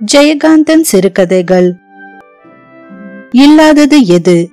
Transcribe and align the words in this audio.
ஜெயகாந்தன் 0.00 0.80
சிறுகதைகள். 0.80 1.74
இல்லாதது 3.30 4.06
எது? 4.06 4.50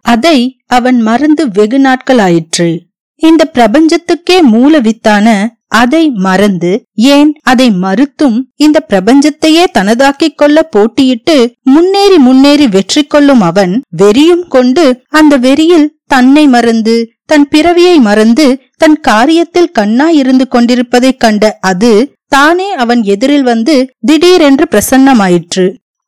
அதை 0.00 0.58
அவன் 0.66 1.00
மறந்து 1.00 1.50
வெகு 1.50 1.78
நாட்கள் 1.78 2.18
ஆயிற்று. 2.18 2.80
இந்த 3.14 3.44
பிரபஞ்சத்துக்கே 3.44 4.42
மூல 4.42 4.80
வித்தான 4.80 5.46
அதை 5.66 6.10
மறந்து 6.10 6.84
ஏன் 6.92 7.34
அதை 7.42 7.70
மறுத்தும் 7.70 8.36
இந்த 8.56 8.86
பிரபஞ்சத்தையே 8.88 9.64
தனதாக்கிக் 9.78 10.34
கொள்ள 10.34 10.68
போட்டியிட்டு 10.76 11.52
முன்னேறி 11.62 12.18
முன்னேறி 12.18 12.68
வெற்றி 12.68 13.02
கொள்ளும் 13.02 13.40
அவன் 13.40 13.82
வெறியும் 14.02 14.48
கொண்டு 14.48 15.02
அந்த 15.08 15.36
வெறியில் 15.36 15.92
தன்னை 16.06 16.46
மறந்து 16.46 17.12
தன் 17.26 17.48
பிறவியை 17.48 18.00
மறந்து 18.00 18.62
தன் 18.76 19.00
காரியத்தில் 19.08 19.74
கண்ணாய் 19.78 20.16
இருந்து 20.16 20.48
கொண்டிருப்பதைக் 20.48 21.20
கண்ட 21.20 21.58
அது 21.60 22.14
தானே 22.36 22.68
அவன் 22.82 23.02
எதிரில் 23.14 23.46
வந்து 23.50 23.74
திடீரென்று 24.00 24.66
பிரசன்னமாயிற்று. 24.72 25.66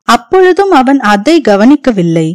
அப்பொழுதும் 0.08 0.72
அவன் 0.80 1.00
அதை 1.12 1.36
கவனிக்கவில்லை. 1.40 2.28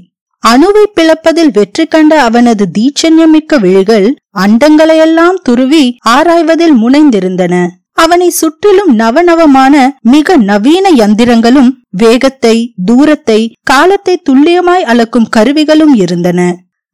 அணுவை 0.44 0.86
பிளப்பதில் 0.98 1.52
வெற்றி 1.58 1.84
கண்ட 1.86 2.14
அவனது 2.22 2.66
தீட்சண்யமிக்க 2.78 3.60
விழிகள் 3.66 4.08
அண்டங்களையெல்லாம் 4.44 5.38
துருவி 5.48 5.84
ஆராய்வதில் 6.16 6.76
முனைந்திருந்தன. 6.84 7.56
அவனை 8.04 8.28
சுற்றிலும் 8.40 8.92
நவநவமான 9.00 9.76
மிக 10.14 10.38
நவீன 10.50 10.86
யந்திரங்களும் 11.02 11.72
வேகத்தை 11.98 12.56
தூரத்தை 12.86 13.40
காலத்தை 13.72 14.16
துல்லியமாய் 14.30 14.88
அளக்கும் 14.92 15.32
கருவிகளும் 15.36 15.94
இருந்தன. 16.04 16.40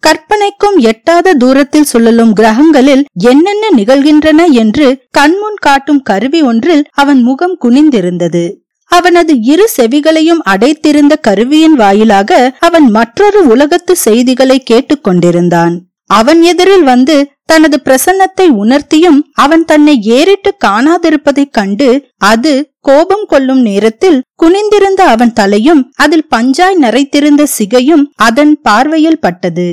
கற்பனைக்கும் 0.03 0.77
எட்டாத 0.77 1.33
தூரத்தில் 1.33 1.83
சுழலும் 1.83 2.33
கிரகங்களில் 2.33 3.03
என்னென்ன 3.13 3.69
நிகழ்கின்றன 3.75 4.41
என்று 4.51 4.87
கண்முன் 5.11 5.59
காட்டும் 5.59 6.01
கருவி 6.01 6.41
ஒன்றில் 6.41 6.83
அவன் 6.91 7.21
முகம் 7.21 7.57
குனிந்திருந்தது. 7.61 8.43
அவனது 8.91 9.33
இரு 9.43 9.65
செவிகளையும் 9.77 10.41
அடைத்திருந்த 10.43 11.13
கருவியின் 11.15 11.75
வாயிலாக 11.75 12.31
அவன் 12.59 12.87
மற்றொரு 12.89 13.47
உலகத்து 13.47 13.95
செய்திகளை 13.95 14.63
கேட்டுக்கொண்டிருந்தான் 14.69 15.73
அவன் 16.09 16.41
எதிரில் 16.41 16.83
வந்து 16.83 17.15
தனது 17.45 17.81
பிரசன்னத்தை 17.85 18.45
உணர்த்தியும் 18.63 19.19
அவன் 19.33 19.65
தன்னை 19.65 19.95
ஏறிட்டு 20.01 20.51
காணாதிருப்பதைக் 20.65 21.51
கண்டு 21.51 21.89
அது 22.17 22.53
கோபம் 22.79 23.25
கொள்ளும் 23.25 23.61
நேரத்தில் 23.61 24.21
குனிந்திருந்த 24.43 25.01
அவன் 25.05 25.33
தலையும் 25.33 25.91
அதில் 25.95 26.27
பஞ்சாய் 26.35 26.79
நரைத்திருந்த 26.81 27.43
சிகையும் 27.57 28.05
அதன் 28.15 28.61
பார்வையில் 28.61 29.19
பட்டது. 29.19 29.67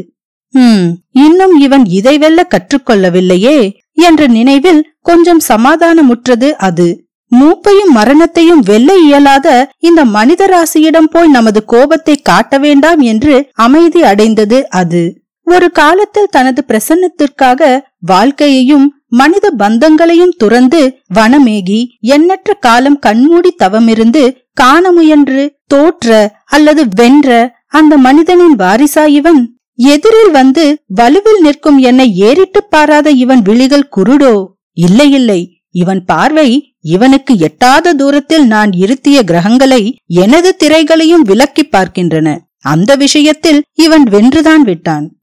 ஹம் 0.54 0.98
இன்னும் 1.12 1.60
இவன் 1.60 1.84
இதை 1.84 2.18
வெல்ல 2.18 2.46
கற்றுக்கொள்ளவில்லையே 2.54 3.72
என்ற 3.92 4.26
நினைவில் 4.26 4.86
கொஞ்சம் 5.00 5.40
சமாதானமுற்றது 5.48 6.52
அது. 6.58 6.86
மூப்பையும் 7.32 7.92
மரணத்தையும் 7.92 8.60
வெல்ல 8.60 8.96
இயலாத 8.98 9.70
இந்த 9.78 10.04
மனித 10.04 10.46
ராசியிடம் 10.46 11.08
போய் 11.10 11.28
நமது 11.28 11.64
கோபத்தை 11.64 12.16
காட்ட 12.16 12.58
வேண்டாம் 12.58 13.00
என்று 13.00 13.50
அமைதி 13.52 14.02
அடைந்தது 14.02 14.68
அது. 14.68 15.02
ஒரு 15.46 15.70
காலத்தில் 15.70 16.30
தனது 16.30 16.64
பிரசன்னத்திற்காக 16.68 17.80
வாழ்க்கையையும் 17.98 18.86
மனித 19.08 19.50
பந்தங்களையும் 19.58 20.36
துறந்து 20.36 20.98
வனமேகி 21.14 21.80
எண்ணற்ற 22.00 22.54
காலம் 22.54 22.98
கண்மூடி 22.98 23.56
தவமிருந்து 23.58 24.22
காண 24.52 24.92
முயன்று 24.92 25.42
தோற்ற 25.66 26.30
அல்லது 26.44 26.88
வென்ற 26.94 27.28
அந்த 27.68 27.96
மனிதனின் 27.96 28.54
வாரிசா 28.54 29.04
இவன் 29.04 29.42
எதிரில் 29.74 30.30
வந்து 30.30 30.84
வலுவில் 30.96 31.40
நிற்கும் 31.40 31.78
என்னை 31.78 32.16
ஏறிட்டு 32.16 32.64
பாராத 32.64 33.10
இவன் 33.10 33.42
விழிகள் 33.42 33.88
குருடோ? 33.96 34.46
இல்லை 34.72 35.12
இல்லை. 35.12 35.60
இவன் 35.70 36.04
பார்வை 36.04 36.76
இவனுக்கு 36.80 37.38
எட்டாத 37.38 37.92
தூரத்தில் 37.92 38.46
நான் 38.46 38.72
இருத்திய 38.72 39.22
கிரகங்களை 39.26 39.94
எனது 40.06 40.56
திரைகளையும் 40.64 41.22
விலக்கி 41.22 41.64
பார்க்கின்றன. 41.64 42.38
அந்த 42.58 42.94
விஷயத்தில் 42.94 43.64
இவன் 43.72 44.02
வென்றுதான் 44.02 44.62
விட்டான். 44.62 45.16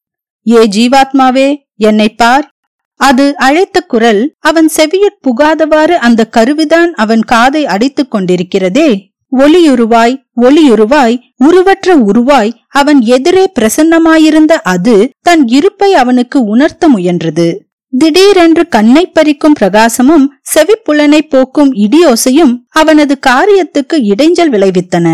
ஏ 0.49 0.67
ஜீவாத்மாவே 0.67 1.55
என்னை 1.75 2.09
பார். 2.09 2.51
அது 2.95 3.37
அழைத்த 3.37 3.81
குரல் 3.81 4.35
அவன் 4.39 4.69
செவியிற் 4.75 5.21
புகாதவாறு 5.21 5.95
அந்த 5.97 6.29
கருவிதான் 6.31 6.93
அவன் 6.93 7.23
காதை 7.23 7.65
அடித்துக் 7.65 8.15
கொண்டிருக்கிறதே. 8.15 9.10
ஒளியுருவாய் 9.37 10.15
ஒளியுருவாய் 10.41 11.21
உருவற்ற 11.37 11.95
உருவாய் 11.97 12.51
அவன் 12.69 13.01
எதிரே 13.01 13.51
பிரசன்னமாயிருந்த 13.59 14.51
அது 14.63 15.09
தன் 15.21 15.47
இருப்பை 15.47 15.93
அவனுக்கு 15.93 16.43
உணர்த்த 16.43 16.89
முயன்றது. 16.89 17.57
திடீரென்று 17.93 18.67
கண்ணை 18.67 19.11
பறிக்கும் 19.19 19.55
பிரகாசமும் 19.59 20.25
செவிப்புலனை 20.41 21.21
போக்கும் 21.29 21.73
இடியோசையும் 21.73 22.53
அவனது 22.69 23.17
காரியத்துக்கு 23.27 23.93
இடைஞ்சல் 23.93 24.51
விளைவித்தன. 24.55 25.07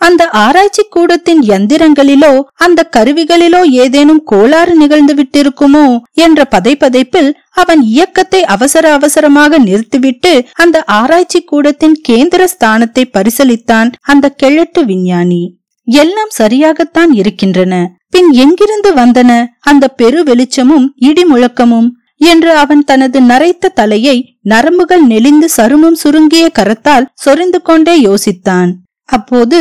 அந்த 0.00 0.28
ஆராய்ச்சி 0.28 0.82
கூடத்தின் 0.88 1.40
யந்திரங்களிலோ 1.42 2.42
அந்த 2.54 2.88
கருவிகளிலோ 2.96 3.60
ஏதேனும் 3.70 4.22
கோளாறு 4.24 4.74
நிகழ்ந்து 4.74 5.14
விட்டிருக்குமோ 5.14 5.84
என்ற 6.12 6.48
பதைப்பதைப்பில் 6.50 7.30
அவன் 7.50 7.82
இயக்கத்தை 7.82 8.42
அவசர 8.44 8.92
அவசரமாக 8.92 9.58
நிறுத்திவிட்டு 9.58 10.32
அந்த 10.52 10.84
ஆராய்ச்சி 10.86 11.40
கூடத்தின் 11.42 11.96
கேந்திர 12.08 12.44
ஸ்தானத்தை 12.54 13.04
பரிசலித்தான் 13.12 13.90
அந்த 14.00 14.28
கிழட்டு 14.28 14.84
விஞ்ஞானி. 14.84 15.42
எல்லாம் 15.88 16.32
சரியாகத்தான் 16.38 17.10
இருக்கின்றன. 17.12 17.74
பின் 18.10 18.30
எங்கிருந்து 18.32 18.90
வந்தன? 18.94 19.30
அந்த 19.60 19.88
பெரு 19.88 20.22
வெளிச்சமும் 20.22 20.86
இடி 20.96 21.24
முழக்கமும் 21.24 21.88
என்று 22.16 22.50
அவன் 22.56 22.84
தனது 22.84 23.20
நரைத்த 23.20 23.72
தலையை 23.74 24.16
நரம்புகள் 24.42 25.04
நெளிந்து 25.06 25.48
சருமம் 25.56 25.98
சுருங்கிய 26.02 26.50
கரத்தால் 26.58 27.08
சொரிந்து 27.14 27.62
கொண்டே 27.62 27.94
யோசித்தான். 28.00 28.70
அப்போது 29.08 29.58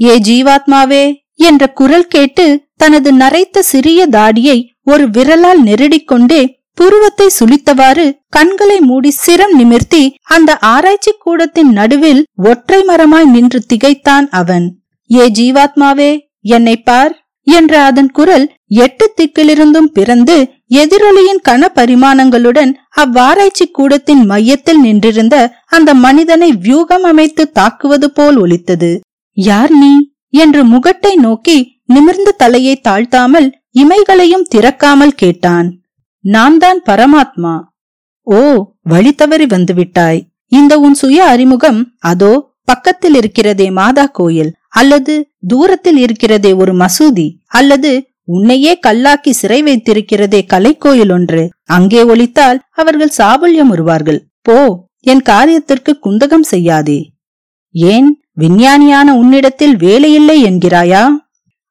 ஏ 0.00 0.14
ஜீவாத்மாவே 0.18 1.04
என்ற 1.34 1.66
குரல் 1.72 2.06
கேட்டு 2.06 2.46
தனது 2.76 3.12
நரைத்த 3.12 3.62
சிறிய 3.62 4.06
தாடியை 4.06 4.58
ஒரு 4.84 5.08
விரலால் 5.10 5.60
நெருடிக்கொண்டே 5.62 6.42
புருவத்தை 6.74 7.26
சுளித்தவாறு 7.38 8.04
கண்களை 8.28 8.80
மூடி 8.80 9.10
சிரம் 9.24 9.54
நிமிர்த்தி 9.56 10.02
அந்த 10.22 10.58
ஆராய்ச்சி 10.58 11.12
கூடத்தின் 11.18 11.72
நடுவில் 11.72 12.22
ஒற்றை 12.42 12.80
மரமாய் 12.88 13.28
நின்று 13.30 13.60
திகைத்தான் 13.66 14.28
அவன். 14.30 14.66
ஏ 15.10 15.24
ஜீவாத்மாவே 15.28 16.10
என்னை 16.40 16.76
பார் 16.76 17.12
என்ற 17.46 17.72
அதன் 17.82 18.10
குரல் 18.10 18.46
எட்டு 18.84 19.14
திக்கிலிருந்தும் 19.16 19.90
பிறந்து 19.92 20.36
எதிரொலியின் 20.74 21.42
கன 21.48 21.68
பரிமாணங்களுடன் 21.74 22.72
அவ்வாராய்ச்சி 23.04 23.66
கூடத்தின் 23.70 24.24
மையத்தில் 24.24 24.80
நின்றிருந்த 24.80 25.36
அந்த 25.66 25.94
மனிதனை 25.94 26.50
வியூகம் 26.56 27.02
அமைத்து 27.02 27.44
தாக்குவது 27.50 28.08
போல் 28.10 28.36
ஒலித்தது. 28.36 28.90
யார் 29.36 29.72
நீ? 29.72 29.92
என்று 30.34 30.60
முகட்டை 30.64 31.12
நோக்கி 31.16 31.58
நிமிர்ந்த 31.84 32.30
தலையை 32.32 32.74
தாழ்த்தாமல் 32.88 33.48
இமைகளையும் 33.74 34.48
திறக்காமல் 34.54 35.18
கேட்டான். 35.22 35.68
நான் 36.24 36.58
தான் 36.58 36.80
பரமாத்மா. 36.86 37.54
ஓ 38.26 38.40
வழி 38.82 39.12
தவறி 39.12 39.46
வந்துவிட்டாய். 39.46 40.20
இந்த 40.52 40.78
உன் 40.78 40.94
சுய 40.94 41.18
அறிமுகம் 41.24 41.80
அதோ 41.98 42.32
பக்கத்தில் 42.64 43.14
இருக்கிறதே 43.14 43.70
மாதா 43.70 44.06
கோயில் 44.06 44.52
அல்லது 44.68 45.14
தூரத்தில் 45.46 45.96
இருக்கிறதே 45.96 46.52
ஒரு 46.52 46.72
மசூதி 46.74 47.28
அல்லது 47.46 47.90
உன்னையே 48.24 48.72
கல்லாக்கி 48.86 49.30
சிறை 49.30 49.62
வைத்திருக்கிறதே 49.62 50.40
கலைக்கோயில் 50.52 51.12
ஒன்று. 51.12 51.42
அங்கே 51.64 52.02
ஒழித்தால் 52.02 52.58
அவர்கள் 52.70 53.16
சாபல்யம் 53.18 53.66
வருவார்கள் 53.66 54.20
போ 54.42 54.58
என் 55.00 55.22
காரியத்திற்கு 55.22 55.92
குந்தகம் 56.06 56.46
செய்யாதே. 56.52 57.00
ஏன்? 57.74 58.08
விஞ்ஞானியான 58.40 59.14
உன்னிடத்தில் 59.14 59.76
வேலையில்லை 59.76 60.44
என்கிறாயா? 60.44 61.08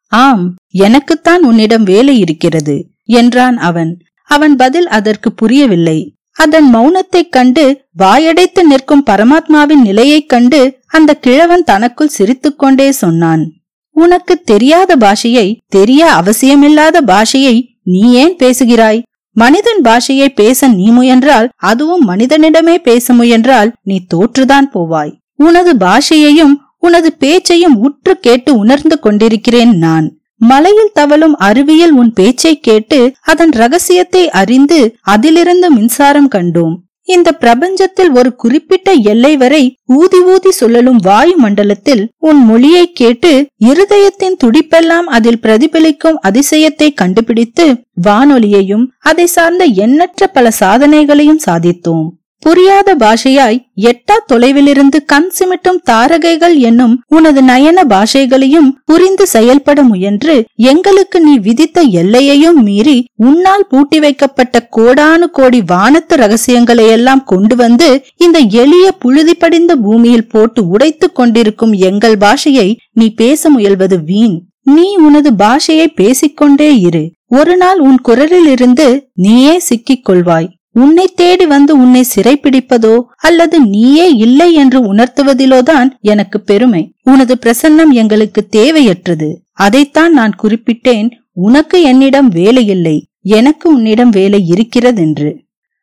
ஆம் 0.07 0.55
எனக்குத்தான் 0.69 1.43
உன்னிடம் 1.43 1.83
வேலை 1.83 2.19
இருக்கிறது 2.19 2.87
என்றான் 3.03 3.57
அவன். 3.57 3.97
அவன் 4.23 4.55
பதில் 4.55 4.87
அதற்கு 4.87 5.33
புரியவில்லை. 5.33 6.13
அதன் 6.31 6.75
மௌனத்தைக் 6.75 7.29
கண்டு 7.29 7.85
வாயடைத்து 7.99 8.63
நிற்கும் 8.63 9.03
பரமாத்மாவின் 9.09 9.81
நிலையைக் 9.83 10.29
கண்டு 10.29 10.79
அந்த 10.87 11.13
கிழவன் 11.13 11.63
தனக்குள் 11.63 12.07
சிரித்துக்கொண்டே 12.07 12.91
சொன்னான். 12.91 13.51
உனக்கு 13.91 14.41
தெரியாத 14.41 14.95
பாஷையை 14.97 15.57
தெரிய 15.67 16.23
அவசியமில்லாத 16.23 17.01
பாஷையை 17.07 17.63
நீ 17.83 18.11
ஏன் 18.11 18.35
பேசுகிறாய்? 18.35 19.03
மனிதன் 19.31 19.81
பாஷையை 19.81 20.27
பேச 20.27 20.67
நீ 20.67 20.89
முயன்றால் 20.89 21.49
அதுவும் 21.55 22.07
மனிதனிடமே 22.07 22.75
பேச 22.75 23.13
முயன்றால் 23.13 23.73
நீ 23.81 24.05
தோற்றுதான் 24.13 24.65
போவாய். 24.73 25.17
உனது 25.39 25.73
பாஷையையும் 25.75 26.55
உனது 26.77 27.09
பேச்சையும் 27.13 27.77
உற்று 27.77 28.13
கேட்டு 28.19 28.51
உணர்ந்து 28.57 28.99
கொண்டிருக்கிறேன் 28.99 29.73
நான். 29.77 30.07
மலையில் 30.41 30.93
தவழும் 30.93 31.35
அருவியில் 31.37 31.93
உன் 32.01 32.11
பேச்சை 32.13 32.59
கேட்டு 32.59 32.99
அதன் 33.21 33.49
ரகசியத்தை 33.49 34.29
அறிந்து 34.41 34.79
அதிலிருந்து 35.01 35.67
மின்சாரம் 35.71 36.29
கண்டோம். 36.35 36.75
இந்த 37.07 37.29
பிரபஞ்சத்தில் 37.39 38.11
ஒரு 38.13 38.35
குறிப்பிட்ட 38.35 38.91
எல்லை 39.11 39.31
வரை 39.37 39.61
ஊதி 39.85 40.19
ஊதி 40.23 40.51
சுழலும் 40.51 40.99
வாயு 41.01 41.35
மண்டலத்தில் 41.37 42.03
உன் 42.17 42.41
மொழியை 42.45 42.91
கேட்டு 42.91 43.31
இருதயத்தின் 43.65 44.37
துடிப்பெல்லாம் 44.43 45.07
அதில் 45.17 45.39
பிரதிபலிக்கும் 45.41 46.19
அதிசயத்தை 46.29 46.89
கண்டுபிடித்து 46.93 47.65
வானொலியையும் 48.07 48.85
அதை 48.99 49.25
சார்ந்த 49.25 49.65
எண்ணற்ற 49.85 50.27
பல 50.27 50.51
சாதனைகளையும் 50.59 51.43
சாதித்தோம். 51.45 52.07
புரியாத 52.43 52.89
பாஷையாய் 52.95 53.57
எட்டா 53.81 54.15
தொலைவிலிருந்து 54.31 54.99
கண் 55.05 55.27
சிமிட்டும் 55.37 55.79
தாரகைகள் 55.83 56.55
என்னும் 56.57 56.93
உனது 57.07 57.41
நயன 57.41 57.79
பாஷைகளையும் 57.89 58.69
புரிந்து 58.85 59.27
செயல்பட 59.27 59.83
முயன்று 59.83 60.35
எங்களுக்கு 60.55 61.19
நீ 61.21 61.37
விதித்த 61.37 61.81
எல்லையையும் 62.01 62.59
மீறி 62.63 62.97
உன்னால் 63.15 63.65
பூட்டி 63.69 63.99
வைக்கப்பட்ட 63.99 64.67
கோடானு 64.77 65.27
கோடி 65.31 65.61
வானத்து 65.61 66.15
ரகசியங்களை 66.15 66.87
எல்லாம் 66.89 67.23
கொண்டு 67.23 67.55
வந்து 67.55 67.89
இந்த 68.17 68.39
எளிய 68.39 68.91
புழுதி 68.91 69.33
படிந்த 69.33 69.75
பூமியில் 69.75 70.27
போட்டு 70.27 70.63
உடைத்துக் 70.67 71.15
கொண்டிருக்கும் 71.15 71.73
எங்கள் 71.73 72.17
பாஷையை 72.17 72.69
நீ 72.93 73.07
பேச 73.13 73.51
முயல்வது 73.51 74.03
வீண். 74.03 74.37
நீ 74.63 74.95
உனது 74.97 75.31
பாஷையை 75.31 75.87
பேசிக்கொண்டே 75.95 76.79
இரு. 76.79 77.03
ஒரு 77.27 77.57
நாள் 77.57 77.79
உன் 77.79 77.99
குரலிலிருந்து 78.07 78.87
நீயே 79.13 79.59
சிக்கிக் 79.59 80.09
கொள்வாய். 80.09 80.49
உன்னை 80.79 81.05
தேடி 81.15 81.45
வந்து 81.45 81.77
உன்னை 81.77 82.01
சிறைப்பிடிப்பதோ 82.15 82.93
அல்லது 83.17 83.59
நீயே 83.65 84.07
இல்லை 84.15 84.53
என்று 84.53 84.79
உணர்த்துவதிலோதான் 84.93 85.89
எனக்கு 86.01 86.41
பெருமை. 86.41 86.83
உனது 87.03 87.37
பிரசன்னம் 87.45 87.91
எங்களுக்கு 87.91 88.41
தேவையற்றது. 88.51 89.29
அதைத்தான் 89.51 90.13
நான் 90.13 90.35
குறிப்பிட்டேன். 90.43 91.09
உனக்கு 91.31 91.81
என்னிடம் 91.81 92.29
வேலை 92.29 92.67
இல்லை 92.67 92.97
எனக்கு 93.21 93.73
உன்னிடம் 93.73 94.09
வேலை 94.09 94.47
இருக்கிறதென்று. 94.47 95.31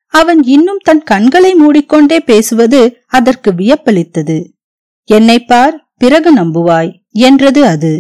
அவன் 0.07 0.43
இன்னும் 0.43 0.79
தன் 0.83 1.03
கண்களை 1.03 1.55
மூடிக்கொண்டே 1.55 2.21
பேசுவது 2.21 2.81
அதற்கு 3.07 3.53
வியப்பளித்தது. 3.53 4.37
என்னை 5.05 5.39
பார் 5.39 5.75
பிறகு 5.97 6.35
நம்புவாய் 6.35 6.93
என்றது 7.11 7.65
அது. 7.65 7.93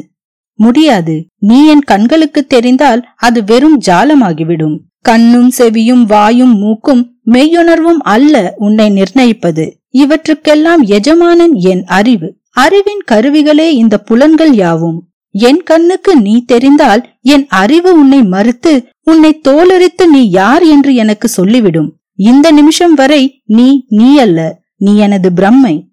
முடியாது. 0.58 1.14
நீ 1.38 1.66
என் 1.66 1.80
கண்களுக்கு 1.80 2.46
தெரிந்தால் 2.46 3.02
அது 3.16 3.44
வெறும் 3.44 3.80
ஜாலமாகிவிடும். 3.86 4.76
கண்ணும் 5.00 5.50
செவியும் 5.58 6.02
வாயும் 6.02 6.58
மூக்கும் 6.58 7.18
மெய்யுணர்வும் 7.26 7.98
அல்ல 7.98 8.54
உன்னை 8.56 8.90
நிர்ணயிப்பது. 8.90 9.80
இவற்றுக்கெல்லாம் 9.88 10.82
எஜமானன் 10.82 11.54
என் 11.54 11.84
அறிவு. 11.84 12.36
அறிவின் 12.50 13.02
கருவிகளே 13.12 13.68
இந்த 13.68 13.98
புலன்கள் 13.98 14.54
யாவும். 14.54 15.08
என் 15.30 15.62
கண்ணுக்கு 15.62 16.16
நீ 16.16 16.44
தெரிந்தால் 16.44 17.08
என் 17.20 17.46
அறிவு 17.48 17.98
உன்னை 17.98 18.22
மறுத்து 18.22 18.88
உன்னை 19.02 19.40
தோலரித்து 19.48 20.06
நீ 20.06 20.30
யார் 20.30 20.62
என்று 20.62 20.94
எனக்கு 20.94 21.28
சொல்லிவிடும். 21.28 21.96
இந்த 22.14 22.50
நிமிஷம் 22.50 22.94
வரை 22.94 23.42
நீ 23.44 23.84
நீ 23.88 24.18
அல்ல 24.18 24.60
நீ 24.76 24.96
எனது 24.96 25.30
பிரம்மை. 25.36 25.88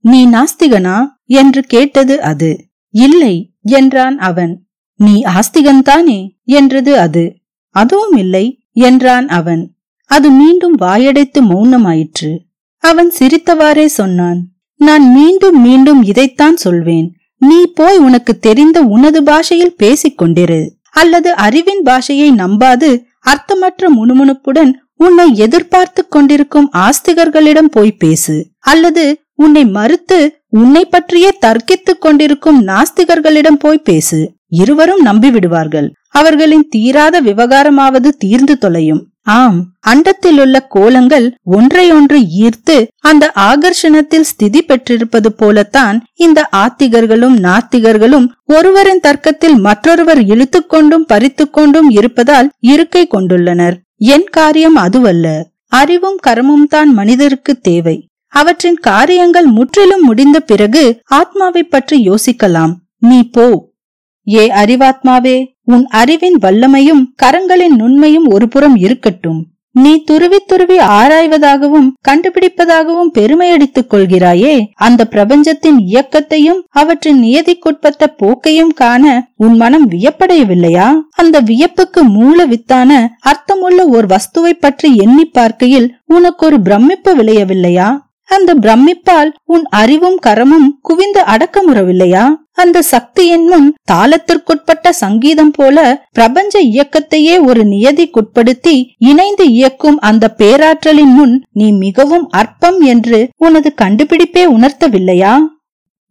நீ 0.00 0.26
நாஸ்திகனா? 0.26 1.06
என்று 1.24 1.62
கேட்டது 1.62 2.22
அது. 2.22 2.68
இல்லை 2.90 3.52
என்றான் 3.60 4.18
அவன். 4.18 4.66
நீ 4.96 5.22
ஆஸ்திகன்தானே? 5.22 6.28
என்றது 6.44 6.98
அது. 6.98 7.37
அதுவும் 7.70 8.12
இல்லை 8.12 8.62
என்றான் 8.72 9.28
அவன். 9.28 9.72
அது 10.04 10.30
மீண்டும் 10.30 10.78
வாயடைத்து 10.78 11.40
மௌனமாயிற்று. 11.40 12.38
அவன் 12.78 13.12
சிரித்தவாறே 13.18 13.86
சொன்னான் 13.86 14.40
நான் 14.76 15.12
மீண்டும் 15.12 15.60
மீண்டும் 15.60 16.02
இதைத்தான் 16.02 16.56
சொல்வேன். 16.56 17.12
நீ 17.38 17.66
போய் 17.74 17.98
உனக்கு 17.98 18.38
தெரிந்த 18.38 18.82
உனது 18.82 19.22
பாஷையில் 19.22 19.76
பேசிக் 19.76 20.22
கொண்டிரு 20.22 20.70
அல்லது 20.90 21.34
அறிவின் 21.34 21.82
பாஷையை 21.82 22.30
நம்பாது 22.32 23.04
அர்த்தமற்ற 23.20 23.88
முணுமுணுப்புடன் 23.88 24.72
உன்னை 24.94 25.36
எதிர்பார்த்து 25.36 26.08
கொண்டிருக்கும் 26.08 26.70
ஆஸ்திகர்களிடம் 26.72 27.70
போய் 27.70 27.92
பேசு. 27.92 28.46
அல்லது 28.58 29.20
உன்னை 29.34 29.64
மறுத்து 29.64 30.42
உன்னை 30.48 30.84
பற்றியே 30.84 31.38
தர்க்கித்துக் 31.40 31.98
கொண்டிருக்கும் 31.98 32.66
நாஸ்திகர்களிடம் 32.66 33.58
போய் 33.58 33.78
பேசு. 33.78 34.36
இருவரும் 34.48 35.04
நம்பிவிடுவார்கள். 35.04 35.90
அவர்களின் 36.08 36.66
தீராத 36.70 37.22
விவகாரமாவது 37.22 38.08
தீர்ந்து 38.08 38.58
தொலையும். 38.58 39.06
ஆம் 39.22 39.64
அண்டத்திலுள்ள 39.86 40.58
கோலங்கள் 40.68 41.34
ஒன்றையொன்று 41.44 42.26
ஈர்த்து 42.40 42.88
அந்த 42.98 43.32
ஆகர்ஷணத்தில் 43.36 44.20
ஸ்திதி 44.20 44.62
பெற்றிருப்பது 44.62 45.32
போலத்தான் 45.32 46.02
இந்த 46.14 46.48
ஆத்திகர்களும் 46.56 47.36
நாத்திகர்களும் 47.36 48.28
ஒருவரின் 48.44 49.00
தர்க்கத்தில் 49.00 49.56
மற்றொருவர் 49.56 50.18
இழுத்துக்கொண்டும் 50.18 51.04
பறித்துக்கொண்டும் 51.12 51.88
இருப்பதால் 51.88 52.50
இருக்கை 52.60 53.08
கொண்டுள்ளனர். 53.10 53.76
என் 53.96 54.24
காரியம் 54.24 54.74
அதுவல்ல. 54.74 55.46
அறிவும் 55.68 56.18
கரமும் 56.26 56.68
தான் 56.68 56.94
மனிதருக்கு 56.94 57.56
தேவை. 57.56 58.08
அவற்றின் 58.28 58.76
காரியங்கள் 58.76 59.44
முற்றிலும் 59.44 60.02
முடிந்த 60.02 60.40
பிறகு 60.40 61.00
ஆத்மாவை 61.04 61.62
பற்றி 61.62 62.10
யோசிக்கலாம். 62.10 62.72
நீ 62.98 63.22
போ. 63.22 63.67
ஏ 64.34 64.46
அறிவாத்மாவே 64.62 65.36
உன் 65.64 65.86
அறிவின் 65.86 66.38
வல்லமையும் 66.42 67.04
கரங்களின் 67.22 67.76
நுண்மையும் 67.76 68.26
ஒருபுறம் 68.28 68.76
இருக்கட்டும். 68.76 69.46
நீ 69.72 70.02
துருவி 70.04 70.38
துருவி 70.46 70.78
ஆராய்வதாகவும் 70.78 71.88
கண்டுபிடிப்பதாகவும் 72.08 73.10
பெருமையடித்துக் 73.18 73.90
கொள்கிறாயே 73.90 74.64
அந்த 74.74 75.04
பிரபஞ்சத்தின் 75.04 75.78
இயக்கத்தையும் 75.78 76.60
அவற்றின் 76.68 77.22
நியதிக்குட்பட்ட 77.22 78.06
போக்கையும் 78.16 78.72
காண 78.74 79.26
உன் 79.36 79.56
மனம் 79.56 79.90
வியப்படையவில்லையா? 79.90 80.88
அந்த 81.10 81.40
வியப்புக்கு 81.40 82.02
மூல 82.02 82.46
வித்தான 82.46 83.08
அர்த்தமுள்ள 83.18 83.88
ஒரு 83.88 84.06
வஸ்துவை 84.06 84.52
பற்றி 84.60 84.96
எண்ணி 84.96 85.24
பார்க்கையில் 85.24 85.94
உனக்கு 86.06 86.46
ஒரு 86.46 86.60
பிரமிப்பு 86.60 87.16
விளையவில்லையா? 87.16 87.88
அந்த 88.24 88.54
பிரமிப்பால் 88.54 89.30
உன் 89.44 89.64
அறிவும் 89.64 90.18
கரமும் 90.26 90.66
குவிந்து 90.80 91.20
அடக்கமுறவில்லையா? 91.20 92.24
அந்த 92.58 92.82
சக்தி 92.82 93.28
என்னும் 93.28 93.74
தாளத்திற்குட்பட்ட 93.92 94.88
சங்கீதம் 94.96 95.50
போல 95.50 95.78
பிரபஞ்ச 96.12 96.62
இயக்கத்தையே 96.62 97.44
ஒரு 97.46 97.62
நியதிக்குட்படுத்தி 97.64 98.74
இணைந்து 99.08 99.52
இயக்கும் 99.52 99.98
அந்த 100.00 100.34
பேராற்றலின் 100.38 101.14
முன் 101.14 101.34
நீ 101.52 101.72
மிகவும் 101.78 102.26
அற்பம் 102.32 102.80
என்று 102.84 103.18
உனது 103.36 103.74
கண்டுபிடிப்பே 103.82 104.44
உணர்த்தவில்லையா? 104.56 105.34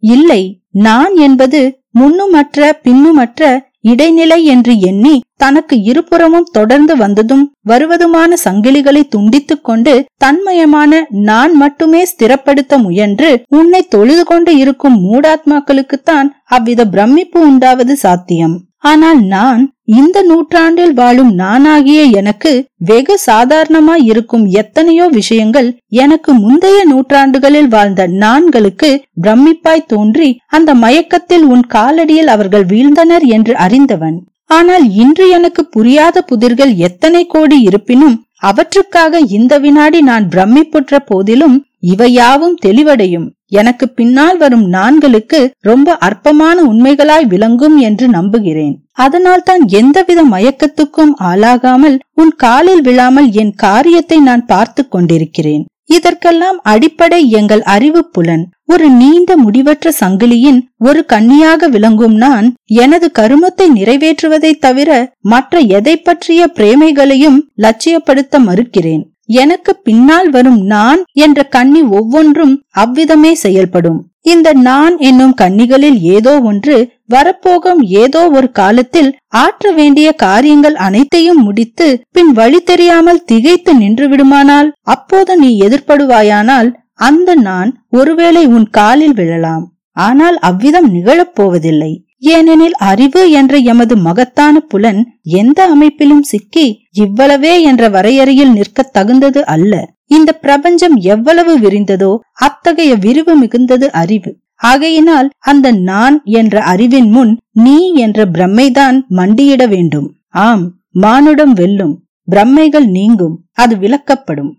இல்லை 0.02 0.42
நான் 0.80 1.14
என்பது 1.18 1.60
முன்னுமற்ற 1.98 2.72
பின்னுமற்ற 2.84 3.42
இடைநிலை 3.80 4.44
என்று 4.44 4.78
எண்ணி 4.78 5.20
தனக்கு 5.36 5.82
இருபுறமும் 5.82 6.48
தொடர்ந்து 6.52 6.96
வந்ததும் 6.96 7.54
வருவதுமான 7.68 8.36
சங்கிலிகளை 8.44 9.02
துண்டித்துக் 9.16 9.60
கொண்டு 9.62 10.04
தன்மயமான 10.24 11.04
நான் 11.10 11.52
மட்டுமே 11.52 12.04
ஸ்திரப்படுத்த 12.04 12.82
முயன்று 12.82 13.42
உன்னை 13.48 13.82
தொழுது 13.82 14.24
கொண்டு 14.24 14.56
இருக்கும் 14.56 15.12
மூடாத்மாக்களுக்குத்தான் 15.12 16.28
அவ்வித 16.44 16.88
பிரமிப்பு 16.88 17.40
உண்டாவது 17.40 17.96
சாத்தியம். 17.96 18.67
ஆனால் 18.88 19.20
நான் 19.26 19.62
இந்த 19.92 20.18
நூற்றாண்டில் 20.22 20.94
வாழும் 20.94 21.30
நானாகிய 21.38 22.00
எனக்கு 22.10 22.50
வெகு 22.86 23.14
சாதாரணமாய் 23.18 24.04
இருக்கும் 24.04 24.46
எத்தனையோ 24.54 25.06
விஷயங்கள் 25.10 25.68
எனக்கு 25.98 26.30
முந்தைய 26.34 26.78
நூற்றாண்டுகளில் 26.84 27.68
வாழ்ந்த 27.68 28.06
நான்களுக்கு 28.16 28.90
பிரமிப்பாய் 29.22 29.86
தோன்றி 29.86 30.28
அந்த 30.48 30.70
மயக்கத்தில் 30.74 31.46
உன் 31.46 31.64
காலடியில் 31.74 32.32
அவர்கள் 32.34 32.66
வீழ்ந்தனர் 32.66 33.26
என்று 33.28 33.56
அறிந்தவன். 33.56 34.18
ஆனால் 34.50 34.84
இன்று 34.94 35.24
எனக்கு 35.28 35.62
புரியாத 35.66 36.24
புதிர்கள் 36.30 36.74
எத்தனை 36.88 37.22
கோடி 37.26 37.60
இருப்பினும் 37.60 38.16
அவற்றுக்காக 38.42 39.20
இந்த 39.30 39.54
வினாடி 39.58 40.00
நான் 40.00 40.26
பிரமிப்புற்ற 40.28 40.98
போதிலும் 41.06 41.56
இவையாவும் 41.82 42.56
தெளிவடையும். 42.66 43.26
எனக்கு 43.50 43.86
பின்னால் 43.88 44.38
வரும் 44.38 44.66
நான்களுக்கு 44.68 45.40
ரொம்ப 45.60 45.94
அற்பமான 46.08 46.56
உண்மைகளாய் 46.62 47.26
விளங்கும் 47.26 47.76
என்று 47.78 48.08
நம்புகிறேன். 48.08 48.74
அதனால் 49.04 49.42
தான் 49.42 49.62
எந்தவித 49.80 50.20
மயக்கத்துக்கும் 50.24 51.14
ஆளாகாமல் 51.30 51.96
உன் 52.14 52.34
காலில் 52.36 52.82
விழாமல் 52.82 53.28
என் 53.32 53.54
காரியத்தை 53.56 54.20
நான் 54.20 54.46
பார்த்து 54.46 54.84
கொண்டிருக்கிறேன். 54.88 55.64
இதற்கெல்லாம் 55.86 56.58
அடிப்படை 56.62 57.20
எங்கள் 57.30 57.62
அறிவு 57.74 58.00
புலன். 58.04 58.42
ஒரு 58.66 58.86
நீண்ட 58.90 59.30
முடிவற்ற 59.36 59.92
சங்கிலியின் 60.00 60.58
ஒரு 60.78 61.00
கண்ணியாக 61.12 61.68
விளங்கும் 61.68 62.16
நான் 62.16 62.48
எனது 62.84 63.06
கருமத்தை 63.18 63.66
நிறைவேற்றுவதை 63.76 64.52
தவிர 64.58 64.90
மற்ற 65.32 65.60
எதை 65.78 65.94
பற்றிய 65.98 66.50
பிரேமைகளையும் 66.56 67.38
லட்சியப்படுத்த 67.64 68.40
மறுக்கிறேன். 68.48 69.04
எனக்கு 69.28 69.72
பின்னால் 69.76 70.30
வரும் 70.30 70.60
நான் 70.66 71.00
என்ற 71.24 71.42
கண்ணி 71.56 71.82
ஒவ்வொன்றும் 71.98 72.54
அவ்விதமே 72.82 73.32
செயல்படும். 73.34 73.98
இந்த 74.22 74.48
நான் 74.52 74.94
என்னும் 74.98 75.34
கன்னிகளில் 75.34 75.98
ஏதோ 76.14 76.32
ஒன்று 76.40 76.76
வரப்போகும் 77.06 77.80
ஏதோ 78.02 78.22
ஒரு 78.30 78.48
காலத்தில் 78.50 79.10
ஆற்ற 79.42 79.70
வேண்டிய 79.72 80.08
காரியங்கள் 80.24 80.76
அனைத்தையும் 80.86 81.42
முடித்து 81.42 81.86
பின் 82.10 82.32
வழி 82.32 82.60
தெரியாமல் 82.62 83.24
திகைத்து 83.24 83.74
நின்று 83.74 84.08
விடுமானால் 84.08 84.68
அப்போது 84.94 85.38
நீ 85.38 85.50
எதிர்ப்படுவாயானால் 85.60 86.70
அந்த 87.00 87.34
நான் 87.48 87.70
ஒருவேளை 87.90 88.44
உன் 88.46 88.68
காலில் 88.70 89.14
விழலாம். 89.14 89.64
ஆனால் 89.96 90.36
அவ்விதம் 90.40 90.88
நிகழப்போவதில்லை 90.94 91.92
ஏனெனில் 92.22 92.74
அறிவு 92.90 93.30
என்ற 93.30 93.56
எமது 93.56 93.96
மகத்தான 93.96 94.60
புலன் 94.60 95.00
எந்த 95.22 95.68
அமைப்பிலும் 95.68 96.22
சிக்கி 96.22 96.66
இவ்வளவே 96.98 97.60
என்ற 97.60 97.88
வரையறையில் 97.88 98.52
நிற்க 98.52 98.82
தகுந்தது 98.82 99.46
அல்ல. 99.46 99.72
இந்த 100.04 100.32
பிரபஞ்சம் 100.32 100.96
எவ்வளவு 100.96 101.58
விரிந்ததோ 101.58 102.18
அத்தகைய 102.32 102.94
விரிவு 102.94 103.34
மிகுந்தது 103.36 103.86
அறிவு. 103.92 104.36
ஆகையினால் 104.54 105.28
அந்த 105.38 105.72
நான் 105.72 106.22
என்ற 106.24 106.62
அறிவின் 106.62 107.10
முன் 107.10 107.38
நீ 107.52 107.92
என்ற 107.92 108.24
பிரம்மைதான் 108.26 108.96
மண்டியிட 109.08 109.68
வேண்டும். 109.68 110.08
ஆம் 110.28 110.64
மானுடம் 110.90 111.52
வெல்லும் 111.52 111.94
பிரம்மைகள் 112.24 112.86
நீங்கும் 112.86 113.36
அது 113.52 113.76
விளக்கப்படும். 113.76 114.50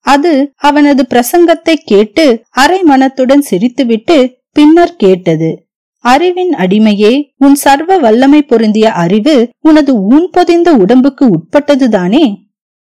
அது 0.00 0.32
அவனது 0.56 1.06
பிரசங்கத்தை 1.14 1.74
கேட்டு 1.84 2.24
அரை 2.50 2.82
மனத்துடன் 2.82 3.44
சிரித்துவிட்டு 3.50 4.16
பின்னர் 4.52 4.94
கேட்டது. 4.96 5.65
அறிவின் 6.06 6.52
அடிமையே 6.52 7.12
உன் 7.36 7.54
சர்வ 7.54 7.98
வல்லமை 7.98 8.42
பொருந்திய 8.42 8.92
அறிவு 8.92 9.36
உனது 9.60 9.92
ஊன் 10.04 10.28
பொதிந்த 10.32 10.74
உடம்புக்கு 10.74 11.24
உட்பட்டதுதானே? 11.36 12.24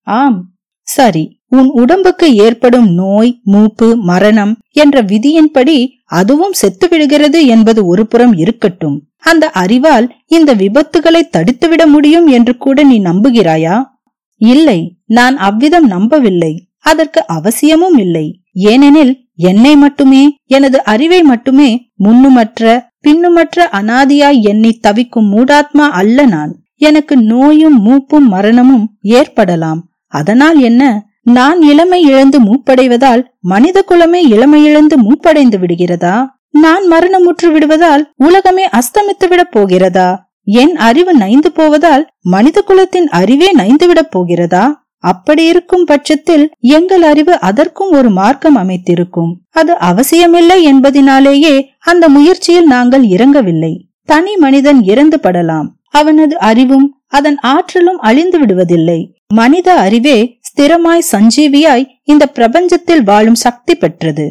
ஆம். 0.07 0.39
சரி 0.87 1.25
உன் 1.49 1.69
உடம்புக்கு 1.73 2.27
ஏற்படும் 2.35 2.89
நோய் 2.95 3.41
மூப்பு 3.45 3.97
மரணம் 3.97 4.53
என்ற 4.73 5.03
விதியின்படி 5.03 5.89
அதுவும் 6.05 6.53
செத்து 6.53 6.89
விடுகிறது 6.89 7.47
என்பது 7.47 7.81
ஒரு 7.87 8.07
புறம் 8.07 8.35
இருக்கட்டும். 8.35 8.97
அந்த 9.23 9.45
அறிவால் 9.63 10.07
இந்த 10.27 10.55
விபத்துகளை 10.55 11.23
தடுத்துவிட 11.31 11.83
முடியும் 11.87 12.27
என்று 12.27 12.57
கூட 12.57 12.83
நீ 12.83 12.99
நம்புகிறாயா? 13.01 13.77
இல்லை 14.41 14.81
நான் 15.05 15.37
அவ்விதம் 15.37 15.87
நம்பவில்லை. 15.87 16.53
அதற்கு 16.83 17.21
அவசியமும் 17.27 17.97
இல்லை. 17.99 18.27
ஏனெனில் 18.53 19.13
என்னை 19.35 19.77
மட்டுமே 19.77 20.23
எனது 20.47 20.79
அறிவை 20.85 21.23
மட்டுமே 21.23 21.69
முன்னுமற்ற 22.05 22.89
பின்னுமற்ற 23.09 23.67
அனாதியாய் 23.73 24.41
எண்ணி 24.41 24.73
தவிக்கும் 24.73 25.37
மூடாத்மா 25.37 25.89
அல்ல 25.91 26.27
நான். 26.27 26.57
எனக்கு 26.77 27.17
நோயும் 27.17 27.87
மூப்பும் 27.87 28.29
மரணமும் 28.29 28.97
ஏற்படலாம். 29.01 29.89
அதனால் 30.07 30.61
என்ன? 30.61 31.05
நான் 31.23 31.63
இளமை 31.63 32.03
இழந்து 32.03 32.41
மூப்படைவதால் 32.41 33.25
மனித 33.41 33.85
குலமே 33.89 34.21
இளமை 34.29 34.65
இழந்து 34.65 34.97
மூப்படைந்து 34.99 35.59
விடுகிறதா? 35.59 36.27
நான் 36.51 36.83
மரணமுற்று 36.91 37.53
விடுவதால் 37.53 38.13
உலகமே 38.17 38.67
அஸ்தமித்து 38.67 39.29
விடப் 39.29 39.53
போகிறதா? 39.53 40.33
என் 40.43 40.77
அறிவு 40.77 41.15
நைந்து 41.15 41.53
போவதால் 41.53 42.07
மனித 42.21 42.63
குலத்தின் 42.63 43.09
அறிவே 43.09 43.53
நைந்து 43.53 43.87
விடப் 43.87 44.11
போகிறதா? 44.11 44.89
அப்படி 45.05 45.45
இருக்கும் 45.45 45.85
பட்சத்தில் 45.85 46.45
எங்கள் 46.59 47.03
அறிவு 47.03 47.35
அதற்கும் 47.41 47.91
ஒரு 47.91 48.11
மார்க்கம் 48.11 48.57
அமைத்திருக்கும். 48.57 49.33
அது 49.51 49.73
அவசியமில்லை 49.91 50.59
என்பதினாலேயே 50.73 51.55
அந்த 51.79 52.09
முயற்சியில் 52.09 52.67
நாங்கள் 52.67 53.05
இறங்கவில்லை. 53.07 53.73
தனி 54.09 54.37
மனிதன் 54.37 54.81
இறந்து 54.83 55.19
படலாம். 55.23 55.69
அவனது 55.91 56.35
அறிவும் 56.39 56.87
அதன் 57.09 57.39
ஆற்றலும் 57.39 57.99
அழிந்து 57.99 58.39
விடுவதில்லை. 58.41 59.01
மனித 59.35 59.69
அறிவே 59.75 60.19
ஸ்திரமாய் 60.49 61.09
சஞ்சீவியாய் 61.13 61.85
இந்த 62.05 62.25
பிரபஞ்சத்தில் 62.35 63.03
வாழும் 63.05 63.41
சக்தி 63.45 63.75
பெற்றது. 63.75 64.27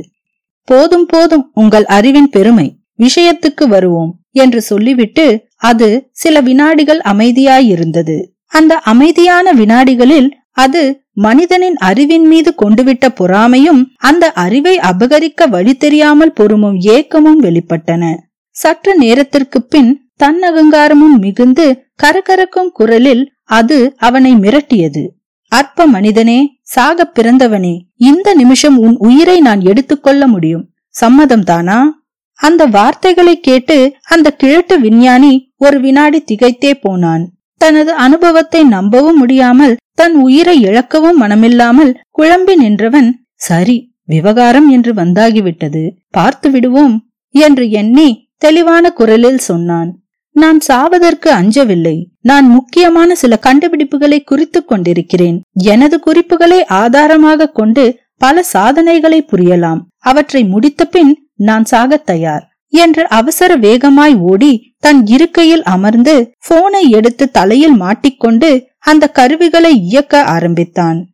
போதும் 0.68 1.06
போதும் 1.06 1.46
உங்கள் 1.54 1.86
அறிவின் 1.86 2.30
பெருமை 2.30 2.68
விஷயத்துக்கு 3.00 3.66
வருவோம் 3.68 4.12
என்று 4.32 4.60
சொல்லிவிட்டு 4.62 5.26
அது 5.62 5.88
சில 6.12 6.42
வினாடிகள் 6.42 7.02
அமைதியாயிருந்தது 7.12 8.18
அந்த 8.52 8.74
அமைதியான 8.92 9.54
வினாடிகளில் 9.54 10.30
அது 10.52 11.04
மனிதனின் 11.14 11.78
அறிவின் 11.78 12.28
மீது 12.28 12.54
கொண்டுவிட்ட 12.58 13.08
பொறாமையும் 13.16 13.92
அந்த 13.98 14.32
அறிவை 14.32 14.78
அபகரிக்க 14.78 15.50
வழி 15.50 15.74
தெரியாமல் 15.74 16.34
பொறுமும் 16.40 16.78
ஏக்கமும் 16.78 17.42
வெளிப்பட்டன. 17.44 18.16
சற்று 18.50 18.96
நேரத்திற்கு 18.96 19.64
பின் 19.64 20.12
தன்னகங்காரமும் 20.24 21.20
மிகுந்து 21.20 21.86
கரகரக்கும் 22.04 22.72
குரலில் 22.74 23.34
அது 23.44 23.94
அவனை 23.98 24.36
மிரட்டியது. 24.36 25.08
அற்ப 25.48 25.86
மனிதனே 25.86 26.60
சாக 26.62 27.12
பிறந்தவனே 27.14 27.80
இந்த 27.96 28.34
நிமிஷம் 28.34 28.78
உன் 28.78 28.96
உயிரை 28.98 29.40
நான் 29.40 29.62
எடுத்துக்கொள்ள 29.62 30.28
முடியும். 30.28 30.70
சம்மதம் 30.90 31.44
தானா? 31.44 32.04
அந்த 32.34 32.66
வார்த்தைகளை 32.66 33.40
கேட்டு 33.40 33.96
அந்த 34.10 34.32
கிழட்டு 34.32 34.80
விஞ்ஞானி 34.80 35.54
ஒரு 35.58 35.80
வினாடி 35.80 36.24
திகைத்தே 36.24 36.74
போனான். 36.82 37.39
தனது 37.60 37.94
அனுபவத்தை 37.94 38.64
நம்பவும் 38.64 39.18
முடியாமல் 39.18 39.78
தன் 39.94 40.16
உயிரை 40.16 40.64
இழக்கவும் 40.64 41.22
மனமில்லாமல் 41.22 41.96
குழம்பி 42.18 42.56
நின்றவன் 42.56 43.26
சரி 43.36 43.96
விவகாரம் 44.04 44.70
என்று 44.70 44.94
வந்தாகிவிட்டது 44.94 45.92
பார்த்து 46.10 46.52
விடுவோம் 46.52 47.10
என்று 47.30 47.70
எண்ணி 47.70 48.30
தெளிவான 48.38 48.92
குரலில் 48.92 49.38
சொன்னான். 49.38 50.00
நான் 50.32 50.60
சாவதற்கு 50.68 51.30
அஞ்சவில்லை. 51.30 52.06
நான் 52.20 52.48
முக்கியமான 52.48 53.16
சில 53.16 53.40
கண்டுபிடிப்புகளை 53.42 54.24
குறித்துக் 54.24 54.68
கொண்டிருக்கிறேன். 54.68 55.42
எனது 55.54 56.00
குறிப்புகளை 56.00 56.66
ஆதாரமாக 56.66 57.50
கொண்டு 57.50 58.00
பல 58.18 58.44
சாதனைகளை 58.44 59.26
புரியலாம். 59.32 59.82
அவற்றை 59.98 60.44
முடித்த 60.44 60.86
பின் 60.86 61.30
நான் 61.36 61.66
சாகத் 61.72 62.06
தயார். 62.06 62.49
என்று 62.70 63.08
அவசர 63.08 63.56
வேகமாய் 63.56 64.16
ஓடி 64.16 64.74
தன் 64.80 65.06
இருக்கையில் 65.06 65.64
அமர்ந்து 65.64 66.34
போனை 66.48 66.90
எடுத்து 66.90 67.32
தலையில் 67.32 67.76
மாட்டிக்கொண்டு 67.76 68.68
அந்த 68.80 69.08
கருவிகளை 69.08 69.82
இயக்க 69.82 70.24
ஆரம்பித்தான். 70.24 71.08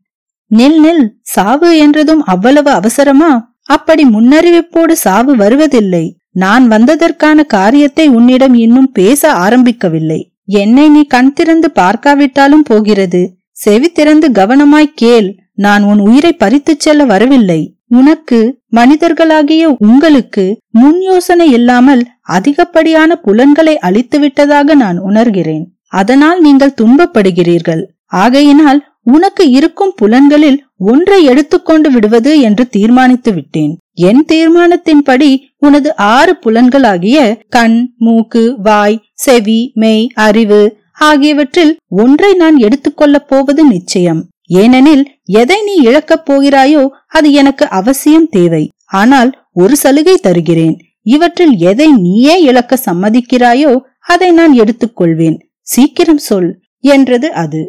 நில் 0.55 0.79
நில் 0.83 1.07
சாவு 1.21 1.77
என்றதும் 1.77 2.23
அவ்வளவு 2.23 2.71
அவசரமா? 2.71 3.53
அப்படி 3.61 4.03
முன்னறிவிப்போடு 4.03 4.91
சாவு 4.91 5.35
வருவதில்லை. 5.35 6.17
நான் 6.29 6.71
வந்ததற்கான 6.71 7.45
காரியத்தை 7.45 8.07
உன்னிடம் 8.07 8.53
இன்னும் 8.53 8.91
பேச 8.91 9.33
ஆரம்பிக்கவில்லை. 9.33 10.29
என்னை 10.45 10.89
நீ 10.89 11.03
கண் 11.03 11.33
திறந்து 11.33 11.71
பார்க்காவிட்டாலும் 11.75 12.63
போகிறது. 12.63 13.37
செவி 13.51 13.91
திறந்து 13.91 14.29
கவனமாய் 14.31 14.93
கேள். 14.95 15.35
நான் 15.53 15.83
உன் 15.83 15.99
உயிரை 15.99 16.33
பறித்துச் 16.33 16.79
செல்ல 16.79 17.05
வரவில்லை. 17.05 17.74
உனக்கு 17.87 18.59
மனிதர்களாகிய 18.75 19.75
உங்களுக்கு 19.77 20.59
முன் 20.69 21.01
யோசனை 21.01 21.51
இல்லாமல் 21.51 22.03
அதிகப்படியான 22.21 23.15
புலன்களை 23.15 23.77
அளித்துவிட்டதாக 23.81 24.75
நான் 24.75 25.01
உணர்கிறேன். 25.01 25.63
அதனால் 25.87 26.41
நீங்கள் 26.41 26.77
துன்பப்படுகிறீர்கள். 26.81 27.83
ஆகையினால் 28.05 28.79
உனக்கு 29.01 29.49
இருக்கும் 29.49 29.93
புலன்களில் 30.01 30.57
ஒன்றை 30.77 31.23
எடுத்துக்கொண்டு 31.23 31.91
விடுவது 31.91 32.39
என்று 32.39 32.67
தீர்மானித்து 32.67 33.33
விட்டேன். 33.33 33.77
என் 33.93 34.25
தீர்மானத்தின்படி 34.31 35.37
உனது 35.57 35.95
ஆறு 35.95 36.33
புலன்களாகிய 36.35 37.37
கண் 37.49 37.93
மூக்கு 37.97 38.55
வாய் 38.57 39.01
செவி 39.13 39.71
மெய் 39.73 40.07
அறிவு 40.13 40.77
ஆகியவற்றில் 40.99 41.77
ஒன்றை 41.87 42.33
நான் 42.33 42.55
எடுத்துக்கொள்ளப் 42.55 43.27
போவது 43.27 43.65
நிச்சயம். 43.65 44.21
ஏனெனில் 44.49 45.03
எதை 45.39 45.57
நீ 45.63 45.75
இழக்கப் 45.89 46.25
போகிறாயோ 46.29 46.83
அது 47.07 47.31
எனக்கு 47.31 47.65
அவசியம் 47.69 48.29
தேவை. 48.29 48.63
ஆனால் 48.93 49.31
ஒரு 49.53 49.75
சலுகை 49.75 50.15
தருகிறேன். 50.17 50.75
இவற்றில் 51.05 51.55
எதை 51.61 51.87
நீயே 51.95 52.35
இழக்க 52.41 52.77
சம்மதிக்கிறாயோ 52.85 53.71
அதை 53.99 54.31
நான் 54.31 54.53
எடுத்துக்கொள்வேன். 54.53 55.37
சீக்கிரம் 55.61 56.23
சொல் 56.27 56.51
என்றது 56.83 57.33
அது. 57.33 57.61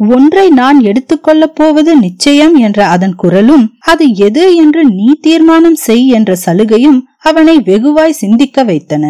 ஒன்றை 0.00 0.44
நான் 0.50 0.78
எடுத்துக்கொள்ளப் 0.80 1.54
போவது 1.54 1.92
நிச்சயம் 1.96 2.54
என்ற 2.56 2.86
அதன் 2.86 3.14
குரலும் 3.14 3.64
அது 3.78 4.04
எது 4.26 4.44
என்று 4.56 4.82
நீ 4.84 5.06
தீர்மானம் 5.20 5.78
செய் 5.86 6.06
என்ற 6.08 6.36
சலுகையும் 6.46 7.00
அவனை 7.18 7.56
வெகுவாய் 7.60 8.18
சிந்திக்க 8.22 8.64
வைத்தன. 8.64 9.04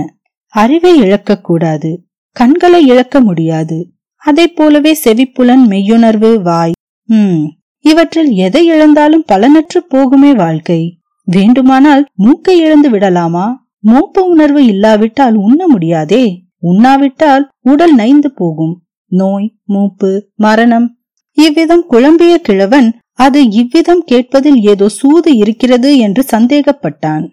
அறிவை 0.54 0.92
இழக்கக்கூடாது 1.02 1.90
கண்களை 2.36 2.80
இழக்க 2.86 3.20
முடியாது. 3.20 3.78
அதை 4.22 4.46
போலவே 4.48 4.92
செவிப்புலன் 4.94 5.64
மெய்யுணர்வு 5.68 6.30
வாய் 6.42 6.76
உம் 7.08 7.42
இவற்றில் 7.84 8.30
எதை 8.30 8.66
இழந்தாலும் 8.66 9.24
பலனற்று 9.32 9.80
போகுமே 9.90 10.30
வாழ்க்கை. 10.34 10.80
வேண்டுமானால் 11.24 12.04
மூக்கை 12.14 12.58
இழந்து 12.58 12.90
விடலாமா? 12.90 13.46
மோப்ப 13.86 14.18
உணர்வு 14.18 14.64
இல்லாவிட்டால் 14.64 15.34
உண்ண 15.34 15.68
முடியாதே. 15.68 16.24
உண்ணாவிட்டால் 16.62 17.44
உடல் 17.60 17.94
நைந்து 17.94 18.30
போகும். 18.32 18.74
நோய் 19.12 19.54
மூப்பு 19.64 20.10
மரணம். 20.34 20.88
இவ்விதம் 21.32 21.84
குழம்பிய 21.90 22.34
கிழவன் 22.38 22.88
அது 23.12 23.50
இவ்விதம் 23.50 24.02
கேட்பதில் 24.06 24.60
ஏதோ 24.62 24.88
சூது 24.88 25.36
இருக்கிறது 25.36 25.98
என்று 25.98 26.24
சந்தேகப்பட்டான். 26.30 27.24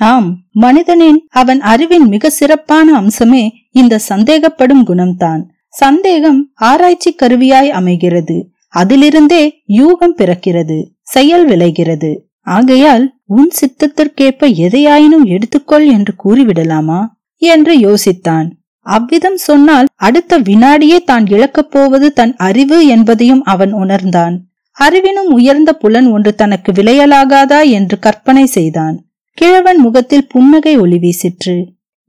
ஆம் 0.00 0.30
மனிதனின் 0.50 1.26
அவன் 1.32 1.60
அறிவின் 1.60 2.06
மிக 2.08 2.30
சிறப்பான 2.30 2.86
அம்சமே 3.00 3.44
இந்த 3.72 4.00
சந்தேகப்படும் 4.08 4.84
குணம்தான். 4.86 5.42
சந்தேகம் 5.68 6.40
ஆராய்ச்சி 6.54 7.10
கருவியாய் 7.12 7.70
அமைகிறது. 7.70 8.36
அதிலிருந்தே 8.78 9.42
யூகம் 9.66 10.16
பிறக்கிறது 10.16 10.78
செயல் 11.02 11.46
விளைகிறது. 11.46 12.28
ஆகையால் 12.40 13.04
உன் 13.24 13.50
சித்தத்திற்கேற்ப 13.50 14.48
எதையாயினும் 14.48 15.24
எடுத்துக்கொள் 15.24 15.86
என்று 15.86 16.14
கூறிவிடலாமா? 16.24 17.06
என்று 17.36 17.78
யோசித்தான். 17.78 18.50
அவ்விதம் 18.80 19.36
சொன்னால் 19.36 19.86
அடுத்த 19.94 20.38
வினாடியே 20.38 21.04
தான் 21.04 21.26
இழக்கப் 21.26 21.70
போவது 21.70 22.12
தன் 22.12 22.36
அறிவு 22.36 22.86
என்பதையும் 22.86 23.42
அவன் 23.42 23.72
உணர்ந்தான். 23.72 24.40
அறிவினும் 24.72 25.30
உயர்ந்த 25.30 25.72
புலன் 25.72 26.06
ஒன்று 26.06 26.34
தனக்கு 26.34 26.72
விளையலாகாதா 26.72 27.70
என்று 27.70 27.98
கற்பனை 27.98 28.46
செய்தான். 28.46 28.96
கிழவன் 29.30 29.76
முகத்தில் 29.76 30.28
புன்னகை 30.28 30.76
ஒளி 30.76 30.96
வீசிற்று. 30.96 31.56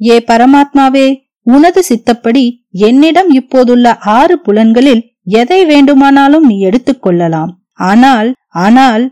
ஏ 0.02 0.24
பரமாத்மாவே 0.28 1.08
உனது 1.42 1.84
சித்தப்படி 1.90 2.68
என்னிடம் 2.70 3.30
இப்போதுள்ள 3.30 3.98
ஆறு 3.98 4.40
புலன்களில் 4.40 5.17
எதை 5.28 5.60
வேண்டுமானாலும் 5.66 6.46
நீ 6.46 6.56
எடுத்துக் 6.60 7.02
கொள்ளலாம். 7.02 7.52
ஆனால் 7.74 8.30
ஆனால் 8.66 9.04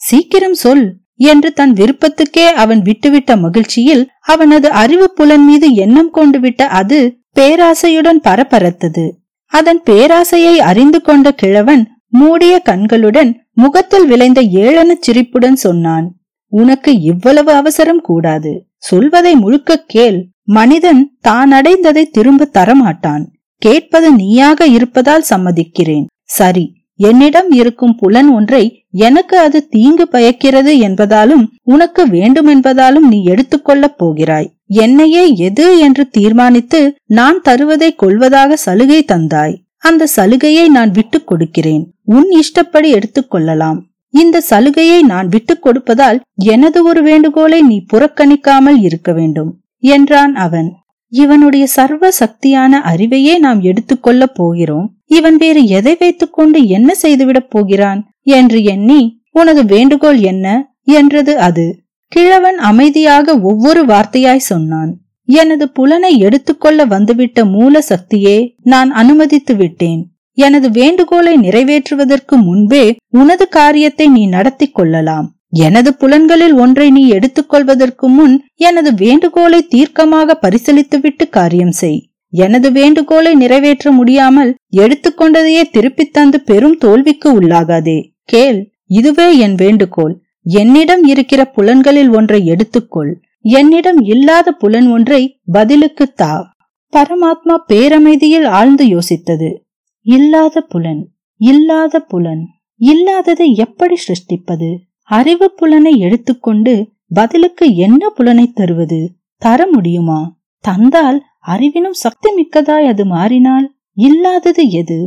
சீக்கிரம் 0.00 0.54
சொல் 0.54 0.86
என்று 1.16 1.52
தன் 1.52 1.72
விருப்பத்துக்கே 1.72 2.46
அவன் 2.62 2.80
விட்டுவிட்ட 2.82 3.38
மகிழ்ச்சியில் 3.40 4.02
அவனது 4.24 4.68
அறிவு 4.82 5.06
புலன் 5.10 5.44
மீது 5.44 5.68
எண்ணம் 5.74 6.10
கொண்டு 6.10 6.40
விட்ட 6.40 6.62
அது 6.80 6.98
பேராசையுடன் 7.40 8.20
பரபரத்தது. 8.28 9.04
அதன் 9.52 9.80
பேராசையை 9.90 10.54
அறிந்து 10.70 11.00
கொண்ட 11.02 11.30
கிழவன் 11.32 11.82
மூடிய 12.12 12.54
கண்களுடன் 12.64 13.30
முகத்தில் 13.52 14.06
விளைந்த 14.06 14.40
ஏளன 14.60 14.94
சிரிப்புடன் 15.00 15.56
சொன்னான் 15.56 16.06
உனக்கு 16.52 16.90
இவ்வளவு 17.00 17.52
அவசரம் 17.52 18.00
கூடாது. 18.00 18.52
சொல்வதை 18.78 19.34
முழுக்க 19.36 19.84
கேள். 19.86 20.18
மனிதன் 20.42 21.02
தான் 21.20 21.50
அடைந்ததை 21.52 22.04
திரும்ப 22.10 22.48
தரமாட்டான். 22.52 23.24
கேட்பது 23.62 24.08
நீயாக 24.12 24.66
இருப்பதால் 24.66 25.24
சம்மதிக்கிறேன். 25.30 26.06
சரி 26.24 26.66
என்னிடம் 26.98 27.50
இருக்கும் 27.50 27.94
புலன் 27.96 28.28
ஒன்றை 28.28 28.64
எனக்கு 28.90 29.38
அது 29.38 29.58
தீங்கு 29.68 30.08
பயக்கிறது 30.08 30.72
என்பதாலும் 30.78 31.44
உனக்கு 31.62 32.08
வேண்டும் 32.08 32.48
என்பதாலும் 32.48 33.08
நீ 33.10 33.18
எடுத்துக்கொள்ளப் 33.24 33.98
போகிறாய். 33.98 34.48
என்னையே 34.66 35.24
எது 35.34 35.78
என்று 35.78 36.08
தீர்மானித்து 36.08 36.80
நான் 37.06 37.40
தருவதை 37.48 37.94
கொள்வதாக 37.94 38.56
சலுகை 38.56 39.04
தந்தாய். 39.12 39.56
அந்த 39.78 40.06
சலுகையை 40.06 40.68
நான் 40.68 40.90
விட்டுக் 40.90 41.26
கொடுக்கிறேன். 41.26 41.84
உன் 42.04 42.30
இஷ்டப்படி 42.30 42.88
எடுத்துக்கொள்ளலாம் 42.92 43.78
இந்த 44.14 44.40
சலுகையை 44.40 45.02
நான் 45.02 45.28
விட்டுக் 45.28 45.64
கொடுப்பதால் 45.66 46.18
எனது 46.44 46.84
ஒரு 46.84 47.02
வேண்டுகோளை 47.02 47.60
நீ 47.62 47.76
புறக்கணிக்காமல் 47.92 48.80
இருக்க 48.80 49.12
வேண்டும் 49.12 49.50
என்றான் 49.78 50.34
அவன். 50.34 50.68
இவனுடைய 51.16 51.66
சர்வ 51.66 52.08
சக்தியான 52.20 52.80
அறிவையே 52.84 53.38
நாம் 53.38 53.62
எடுத்துக்கொள்ளப் 53.62 54.34
போகிறோம். 54.34 54.94
இவன் 55.04 55.36
வேறு 55.36 55.66
எதை 55.66 55.96
வைத்துக்கொண்டு 55.98 56.66
என்ன 56.66 56.94
செய்துவிடப் 57.02 57.50
போகிறான்? 57.50 58.10
என்று 58.22 58.64
எண்ணி 58.64 59.22
உனது 59.32 59.64
வேண்டுகோள் 59.64 60.18
என்ன? 60.18 60.74
என்றது 60.82 61.38
அது. 61.38 61.82
கிழவன் 62.08 62.58
அமைதியாக 62.58 63.40
ஒவ்வொரு 63.40 63.84
வார்த்தையாய் 63.84 64.36
சொன்னான். 64.36 64.98
எனது 65.24 65.68
புலனை 65.68 66.18
எடுத்துக்கொள்ள 66.18 66.84
வந்துவிட்ட 66.84 67.44
மூல 67.44 67.82
சக்தியே 67.88 68.54
நான் 68.62 68.90
அனுமதித்து 68.90 69.56
விட்டேன். 69.56 70.10
எனது 70.32 70.70
வேண்டுகோளை 70.70 71.36
நிறைவேற்றுவதற்கு 71.36 72.36
முன்பே 72.42 72.96
உனது 73.08 73.48
காரியத்தை 73.48 74.08
நீ 74.08 74.26
நடத்தி 74.26 74.68
கொள்ளலாம். 74.68 75.35
எனது 75.48 75.94
புலன்களில் 75.94 76.54
ஒன்றை 76.54 76.90
நீ 76.90 77.08
எடுத்துக்கொள்வதற்கு 77.08 78.08
முன் 78.08 78.44
எனது 78.54 78.94
வேண்டுகோளை 78.94 79.66
தீர்க்கமாக 79.74 80.38
பரிசீலித்துவிட்டு 80.42 81.28
காரியம் 81.28 81.70
செய். 81.70 82.10
எனது 82.28 82.72
வேண்டுகோளை 82.72 83.34
நிறைவேற்ற 83.34 83.90
முடியாமல் 83.90 84.56
எடுத்துக்கொண்டதையே 84.76 85.62
திருப்பித் 85.70 86.12
தந்து 86.12 86.40
பெரும் 86.40 86.78
தோல்விக்கு 86.78 87.40
உள்ளாகாதே. 87.40 88.10
கேள் 88.22 88.70
இதுவே 88.86 89.38
என் 89.38 89.54
வேண்டுகோள். 89.54 90.20
என்னிடம் 90.42 91.04
இருக்கிற 91.04 91.44
புலன்களில் 91.44 92.16
ஒன்றை 92.16 92.50
எடுத்துக்கொள். 92.50 93.14
என்னிடம் 93.40 94.00
இல்லாத 94.00 94.52
புலன் 94.52 94.90
ஒன்றை 94.90 95.38
பதிலுக்கு 95.52 96.12
தா. 96.12 96.52
பரமாத்மா 96.92 97.56
பேரமைதியில் 97.68 98.46
ஆழ்ந்து 98.46 98.84
யோசித்தது. 98.86 99.54
இல்லாத 100.00 100.60
புலன் 100.60 101.08
இல்லாத 101.36 102.00
புலன் 102.00 102.46
இல்லாததை 102.76 103.54
எப்படி 103.54 103.96
சிருஷ்டிப்பது? 103.96 104.85
அறிவு 105.08 105.46
புலனை 105.50 105.92
எடுத்துக்கொண்டு 105.98 106.74
பதிலுக்கு 107.14 107.66
என்ன 107.76 108.08
புலனை 108.08 108.46
தருவது? 108.52 109.00
தர 109.42 109.66
முடியுமா? 109.72 110.20
தந்தால் 110.64 111.18
அறிவினும் 111.46 111.98
சக்தி 112.04 112.30
மிக்கதாய் 112.30 112.86
அது 112.86 113.04
மாறினால் 113.06 113.66
இல்லாதது 113.96 114.70
எது? 114.70 114.98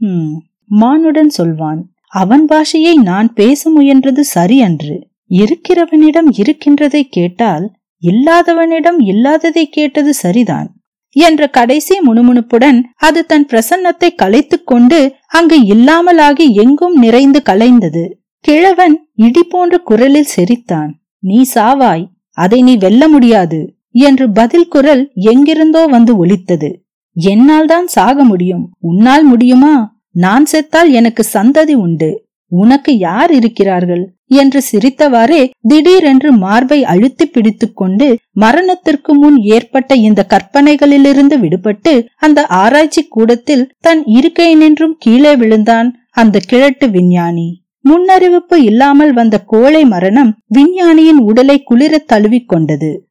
உம் 0.00 0.32
மானுடன் 0.70 1.30
சொல்வான் 1.30 1.80
அவன் 2.12 2.44
பாஷையை 2.44 2.94
நான் 3.02 3.28
பேச 3.32 3.70
முயன்றது 3.70 4.20
சரி 4.20 4.62
அன்று. 4.62 4.96
இருக்கிறவனிடம் 5.30 6.28
இருக்கின்றதை 6.36 7.02
கேட்டால் 7.08 7.64
இல்லாதவனிடம் 8.02 8.98
இல்லாததை 9.02 9.64
கேட்டது 9.68 10.12
சரிதான். 10.14 10.68
என்ற 11.16 11.42
கடைசி 11.48 11.94
முணுமுணுப்புடன் 11.98 12.78
அது 12.98 13.20
தன் 13.26 13.46
பிரசன்னத்தை 13.46 14.08
கலைத்துக் 14.14 14.66
கொண்டு 14.66 14.98
அங்கு 15.26 15.58
இல்லாமலாகி 15.74 16.46
எங்கும் 16.64 16.96
நிறைந்து 16.96 17.42
கலைந்தது. 17.44 18.04
கிழவன் 18.46 19.08
இடி 19.14 19.42
போன்ற 19.42 19.78
குரலில் 19.78 20.24
சிரித்தான். 20.24 20.90
நீ 21.18 21.44
சாவாய் 21.54 22.04
அதை 22.30 22.62
நீ 22.62 22.76
வெல்ல 22.76 23.08
முடியாது 23.08 23.76
என்று 23.90 24.30
பதில் 24.30 24.68
குரல் 24.68 25.10
எங்கிருந்தோ 25.14 25.86
வந்து 25.86 26.16
ஒலித்தது. 26.16 26.84
என்னால் 27.16 27.66
தான் 27.66 27.86
சாக 27.86 28.24
முடியும். 28.24 28.72
உன்னால் 28.80 29.24
முடியுமா? 29.24 29.98
நான் 30.10 30.46
செத்தால் 30.52 30.90
எனக்கு 30.90 31.28
சந்ததி 31.32 31.74
உண்டு. 31.74 32.10
உனக்கு 32.52 32.98
யார் 32.98 33.32
இருக்கிறார்கள்? 33.32 34.04
என்று 34.26 34.62
சிரித்தவாறே 34.72 35.50
திடீரென்று 35.68 36.32
மார்பை 36.32 36.84
அழுத்தி 36.84 37.26
பிடித்துக் 37.26 37.76
கொண்டு 37.76 38.18
மரணத்திற்கு 38.32 39.14
முன் 39.14 39.36
ஏற்பட்ட 39.36 39.94
இந்த 39.94 40.26
கற்பனைகளிலிருந்து 40.28 41.36
விடுபட்டு 41.36 42.06
அந்த 42.16 42.46
ஆராய்ச்சி 42.46 43.02
கூடத்தில் 43.02 43.70
தன் 43.80 44.04
இருக்கை 44.04 44.54
நின்றும் 44.54 44.96
கீழே 44.98 45.36
விழுந்தான் 45.36 45.90
அந்த 46.10 46.40
கிழட்டு 46.46 46.90
விஞ்ஞானி. 46.90 47.48
முன்னறிவிப்பு 47.88 48.54
இல்லாமல் 48.54 49.12
வந்த 49.12 49.38
கோழை 49.38 49.84
மரணம் 49.84 50.36
விஞ்ஞானியின் 50.46 51.18
உடலை 51.18 51.62
குளிர 51.62 51.98
தழுவிக் 51.98 52.48
கொண்டது. 52.48 53.08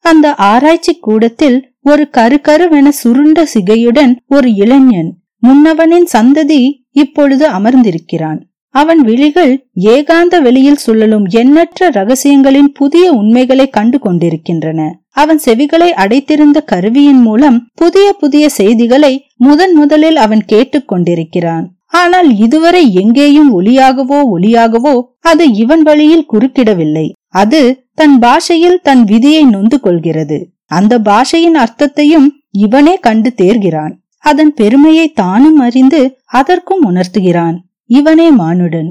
அந்த 0.00 0.34
ஆராய்ச்சி 0.34 0.94
கூடத்தில் 0.94 1.70
ஒரு 1.80 2.08
கருகருவென 2.16 2.88
சுருண்ட 2.88 3.46
சிகையுடன் 3.54 4.16
ஒரு 4.26 4.54
இளைஞன் 4.54 5.16
முன்னவனின் 5.46 6.06
சந்ததி 6.12 6.72
இப்பொழுது 6.90 7.48
அமர்ந்திருக்கிறான். 7.48 8.40
அவன் 8.74 9.00
விழிகள் 9.00 9.66
ஏகாந்த 9.80 10.42
வெளியில் 10.42 10.76
சுழலும் 10.76 11.26
எண்ணற்ற 11.26 11.90
ரகசியங்களின் 11.90 12.68
புதிய 12.74 13.12
உண்மைகளை 13.12 13.68
கண்டு 13.68 13.98
கொண்டிருக்கின்றன 13.98 15.00
அவன் 15.10 15.40
செவிகளை 15.44 15.88
அடைத்திருந்த 15.88 16.60
கருவியின் 16.60 17.20
மூலம் 17.20 17.68
புதிய 17.74 18.12
புதிய 18.12 18.48
செய்திகளை 18.48 19.30
முதன் 19.36 19.74
முதலில் 19.74 20.16
அவன் 20.16 20.44
கேட்டுக் 20.44 20.88
கொண்டிருக்கிறான். 20.88 21.76
ஆனால் 21.92 22.28
இதுவரை 22.36 22.82
எங்கேயும் 22.94 23.50
ஒளியாகவோ 23.60 24.18
ஒளியாகவோ 24.34 24.94
அது 25.20 25.44
இவன் 25.54 25.82
வழியில் 25.82 26.28
குறுக்கிடவில்லை. 26.32 27.06
அது 27.32 27.60
தன் 27.94 28.16
பாஷையில் 28.18 28.78
தன் 28.82 29.02
விதியை 29.04 29.42
நொந்து 29.44 29.78
கொள்கிறது 29.80 30.38
அந்த 30.70 30.98
பாஷையின் 30.98 31.58
அர்த்தத்தையும் 31.64 32.28
இவனே 32.64 32.94
கண்டு 33.06 33.30
தேர்கிறான். 33.36 33.94
அதன் 34.24 34.52
பெருமையை 34.54 35.06
தானும் 35.12 35.58
அறிந்து 35.58 36.00
அதற்கும் 36.30 36.82
உணர்த்துகிறான். 36.90 37.56
இவனே 37.90 38.28
மானுடன். 38.32 38.90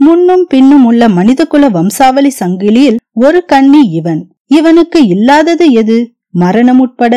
முன்னும் 0.00 0.44
பின்னும் 0.48 0.84
உள்ள 0.84 1.02
மனிதகுல 1.08 1.64
வம்சாவளி 1.68 2.30
சங்கிலியில் 2.40 2.98
ஒரு 3.24 3.40
கண்ணி 3.44 3.82
இவன். 3.90 4.22
இவனுக்கு 4.50 5.00
இல்லாதது 5.06 5.66
எது? 5.72 5.98
மரணம் 6.34 6.78
உட்பட 6.78 7.14